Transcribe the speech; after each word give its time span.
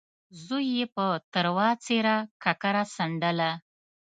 زوی 0.45 0.65
يې 0.77 0.85
په 0.95 1.05
تروه 1.33 1.67
څېره 1.83 2.17
ککره 2.43 2.83
څنډله. 2.95 3.51